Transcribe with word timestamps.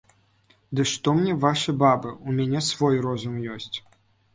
Ды 0.79 0.85
што 0.93 1.13
мне 1.19 1.37
вашы 1.45 1.77
бабы, 1.85 2.17
у 2.25 2.29
мяне 2.41 2.67
свой 2.73 2.95
розум 3.09 3.41
ёсць. 3.59 3.75